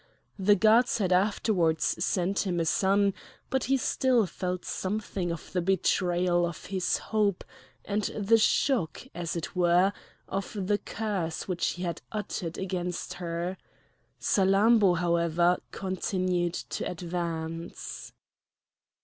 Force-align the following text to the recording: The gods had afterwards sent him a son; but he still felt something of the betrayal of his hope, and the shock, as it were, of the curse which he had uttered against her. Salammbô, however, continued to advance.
The 0.39 0.55
gods 0.55 0.97
had 0.97 1.13
afterwards 1.13 2.03
sent 2.03 2.47
him 2.47 2.59
a 2.59 2.65
son; 2.65 3.13
but 3.51 3.65
he 3.65 3.77
still 3.77 4.25
felt 4.25 4.65
something 4.65 5.31
of 5.31 5.51
the 5.51 5.61
betrayal 5.61 6.43
of 6.43 6.65
his 6.65 6.97
hope, 6.97 7.43
and 7.85 8.05
the 8.05 8.39
shock, 8.39 9.05
as 9.13 9.35
it 9.35 9.55
were, 9.55 9.93
of 10.27 10.57
the 10.61 10.79
curse 10.79 11.47
which 11.47 11.73
he 11.73 11.83
had 11.83 12.01
uttered 12.11 12.57
against 12.57 13.13
her. 13.13 13.57
Salammbô, 14.19 14.97
however, 14.97 15.59
continued 15.71 16.55
to 16.55 16.83
advance. 16.89 18.11